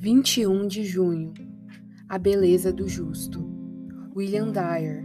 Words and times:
21 0.00 0.68
de 0.68 0.84
junho 0.84 1.34
A 2.08 2.16
beleza 2.18 2.72
do 2.72 2.88
justo. 2.88 3.44
William 4.14 4.52
Dyer. 4.52 5.02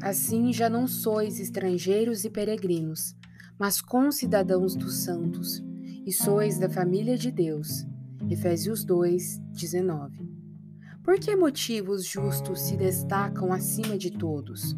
Assim 0.00 0.50
já 0.50 0.70
não 0.70 0.88
sois 0.88 1.38
estrangeiros 1.38 2.24
e 2.24 2.30
peregrinos, 2.30 3.14
mas 3.58 3.82
concidadãos 3.82 4.74
dos 4.74 5.04
santos, 5.04 5.62
e 6.06 6.10
sois 6.10 6.58
da 6.58 6.70
família 6.70 7.18
de 7.18 7.30
Deus. 7.30 7.86
Efésios 8.30 8.82
2, 8.82 9.38
19. 9.52 10.26
Por 11.04 11.20
que 11.20 11.36
motivos 11.36 12.02
justos 12.02 12.62
se 12.62 12.78
destacam 12.78 13.52
acima 13.52 13.98
de 13.98 14.10
todos? 14.10 14.74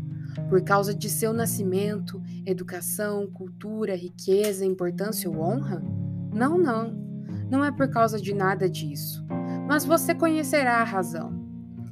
Por 0.49 0.61
causa 0.64 0.93
de 0.93 1.08
seu 1.08 1.32
nascimento, 1.32 2.21
educação, 2.44 3.29
cultura, 3.29 3.94
riqueza, 3.94 4.67
importância 4.67 5.31
ou 5.31 5.39
honra? 5.39 5.81
Não, 6.32 6.58
não. 6.58 7.04
Não 7.54 7.64
é 7.64 7.71
por 7.71 7.89
causa 7.89 8.21
de 8.21 8.35
nada 8.35 8.68
disso. 8.68 9.25
Mas 9.68 9.85
você 9.85 10.13
conhecerá 10.13 10.79
a 10.79 10.85
razão. 10.85 11.32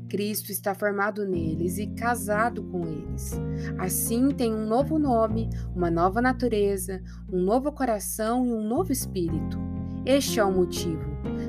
Cristo 0.08 0.50
está 0.50 0.74
formado 0.74 1.24
neles 1.24 1.78
e 1.78 1.86
casado 1.86 2.64
com 2.64 2.84
eles. 2.84 3.30
Assim 3.78 4.30
tem 4.32 4.52
um 4.52 4.66
novo 4.66 4.98
nome, 4.98 5.48
uma 5.72 5.88
nova 5.88 6.20
natureza, 6.20 7.00
um 7.32 7.40
novo 7.40 7.70
coração 7.70 8.44
e 8.44 8.52
um 8.52 8.66
novo 8.66 8.90
espírito. 8.90 9.56
Este 10.04 10.40
é 10.40 10.44
o 10.44 10.50
motivo. 10.50 11.04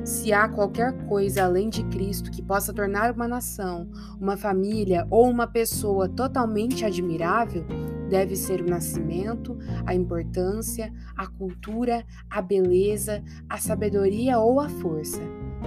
Se 0.06 0.32
há 0.32 0.48
qualquer 0.48 0.94
coisa 1.08 1.46
além 1.46 1.68
de 1.68 1.84
Cristo 1.86 2.30
que 2.30 2.44
possa 2.44 2.72
tornar 2.72 3.16
uma 3.16 3.28
nação, 3.28 3.90
uma 4.22 4.38
família 4.38 5.08
ou 5.10 5.28
uma 5.28 5.48
pessoa 5.48 6.08
totalmente 6.08 6.86
admirável, 6.86 7.66
deve 8.14 8.36
ser 8.36 8.62
o 8.62 8.70
nascimento, 8.70 9.58
a 9.88 9.96
importância, 9.96 10.94
a 11.18 11.26
cultura, 11.26 12.06
a 12.30 12.44
beleza, 12.44 13.24
a 13.50 13.58
sabedoria 13.58 14.38
ou 14.38 14.60
a 14.60 14.70
força. 14.70 15.20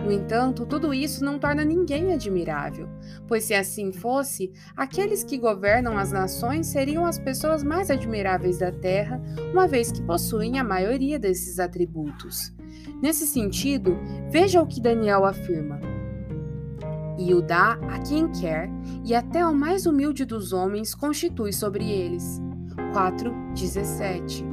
No 0.05 0.13
entanto, 0.13 0.65
tudo 0.65 0.95
isso 0.95 1.25
não 1.25 1.41
torna 1.41 1.65
ninguém 1.65 2.13
admirável, 2.13 2.89
pois 3.27 3.43
se 3.43 3.53
assim 3.53 3.93
fosse, 3.93 4.53
aqueles 4.77 5.25
que 5.25 5.39
governam 5.39 5.99
as 5.99 6.13
nações 6.13 6.69
seriam 6.69 7.05
as 7.05 7.19
pessoas 7.19 7.65
mais 7.65 7.91
admiráveis 7.91 8.59
da 8.59 8.71
terra, 8.71 9.21
uma 9.51 9.67
vez 9.67 9.91
que 9.91 10.03
possuem 10.03 10.61
a 10.61 10.63
maioria 10.63 11.19
desses 11.19 11.59
atributos. 11.59 12.55
Nesse 13.03 13.27
sentido, 13.27 13.99
veja 14.31 14.63
o 14.63 14.69
que 14.69 14.81
Daniel 14.81 15.25
afirma. 15.25 15.96
E 17.19 17.33
o 17.35 17.41
dá 17.41 17.73
a 17.91 17.99
quem 18.01 18.31
quer, 18.31 18.71
e 19.05 19.15
até 19.15 19.41
ao 19.41 19.55
mais 19.55 19.87
humilde 19.87 20.25
dos 20.25 20.53
homens 20.53 20.95
constitui 20.95 21.53
sobre 21.53 21.91
eles. 21.91 22.41
4:17. 22.93 24.45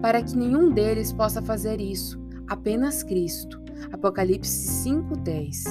Para 0.00 0.22
que 0.22 0.36
nenhum 0.36 0.70
deles 0.70 1.12
possa 1.12 1.40
fazer 1.40 1.80
isso, 1.80 2.20
apenas 2.48 3.02
Cristo 3.02 3.62
Apocalipse 3.90 4.50
5:10. 4.84 5.64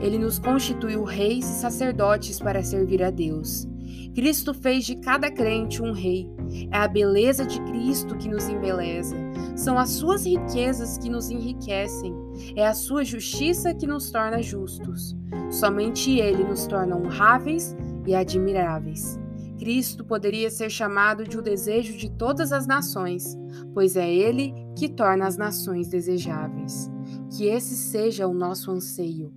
Ele 0.00 0.18
nos 0.18 0.38
constituiu 0.38 1.04
reis 1.04 1.44
e 1.44 1.60
sacerdotes 1.60 2.38
para 2.38 2.62
servir 2.62 3.02
a 3.02 3.10
Deus. 3.10 3.68
Cristo 4.14 4.54
fez 4.54 4.84
de 4.84 4.96
cada 4.96 5.30
crente 5.30 5.82
um 5.82 5.92
rei. 5.92 6.28
É 6.70 6.78
a 6.78 6.88
beleza 6.88 7.44
de 7.44 7.60
Cristo 7.62 8.16
que 8.16 8.28
nos 8.28 8.48
embeleza. 8.48 9.16
São 9.60 9.78
as 9.78 9.90
suas 9.90 10.24
riquezas 10.24 10.96
que 10.96 11.10
nos 11.10 11.28
enriquecem. 11.28 12.14
É 12.56 12.66
a 12.66 12.72
sua 12.72 13.04
justiça 13.04 13.74
que 13.74 13.86
nos 13.86 14.10
torna 14.10 14.40
justos. 14.40 15.14
Somente 15.50 16.18
ele 16.18 16.42
nos 16.42 16.66
torna 16.66 16.96
honráveis 16.96 17.76
e 18.06 18.14
admiráveis. 18.14 19.20
Cristo 19.58 20.02
poderia 20.02 20.50
ser 20.50 20.70
chamado 20.70 21.24
de 21.24 21.36
o 21.36 21.42
desejo 21.42 21.94
de 21.94 22.10
todas 22.10 22.54
as 22.54 22.66
nações, 22.66 23.36
pois 23.74 23.96
é 23.96 24.10
ele 24.10 24.54
que 24.74 24.88
torna 24.88 25.26
as 25.26 25.36
nações 25.36 25.88
desejáveis. 25.88 26.90
Que 27.36 27.48
esse 27.48 27.76
seja 27.76 28.26
o 28.26 28.32
nosso 28.32 28.70
anseio. 28.70 29.30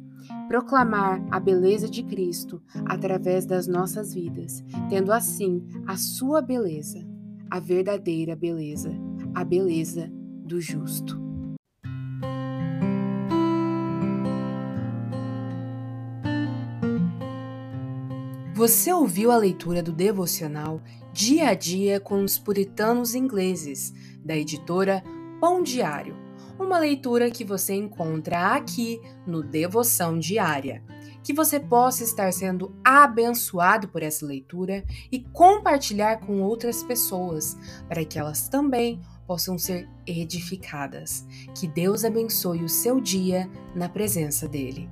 Proclamar 0.48 1.22
a 1.32 1.38
beleza 1.38 1.90
de 1.90 2.02
Cristo 2.02 2.62
através 2.86 3.46
das 3.46 3.68
nossas 3.68 4.14
vidas, 4.14 4.64
tendo 4.90 5.12
assim 5.12 5.62
a 5.86 5.98
sua 5.98 6.42
beleza, 6.42 7.06
a 7.52 7.60
verdadeira 7.60 8.38
beleza, 8.38 8.90
a 9.34 9.44
beleza 9.44 10.12
do 10.46 10.62
justo. 10.62 11.22
Você 18.54 18.94
ouviu 18.94 19.32
a 19.32 19.38
leitura 19.38 19.82
do 19.82 19.92
devocional 19.92 20.82
Dia 21.12 21.50
a 21.50 21.54
Dia 21.54 22.00
com 22.00 22.24
os 22.24 22.38
Puritanos 22.38 23.16
Ingleses, 23.16 23.94
da 24.24 24.36
editora 24.36 25.04
Pão 25.40 25.62
Diário 25.62 26.24
uma 26.58 26.80
leitura 26.80 27.32
que 27.32 27.44
você 27.44 27.74
encontra 27.74 28.54
aqui 28.54 29.02
no 29.26 29.42
Devoção 29.42 30.18
Diária. 30.20 30.84
Que 31.24 31.34
você 31.34 31.60
possa 31.60 32.04
estar 32.04 32.32
sendo 32.34 32.76
abençoado 32.84 33.88
por 33.88 34.04
essa 34.04 34.26
leitura 34.26 34.84
e 35.12 35.20
compartilhar 35.20 36.18
com 36.18 36.42
outras 36.42 36.84
pessoas, 36.84 37.58
para 37.88 38.04
que 38.04 38.20
elas 38.20 38.50
também 38.50 39.00
possam 39.28 39.58
ser 39.58 39.88
edificadas. 40.06 41.26
Que 41.56 41.68
Deus 41.68 42.06
abençoe 42.06 42.64
o 42.64 42.70
seu 42.70 43.00
dia 43.00 43.50
na 43.76 43.90
presença 43.90 44.48
dEle. 44.48 44.90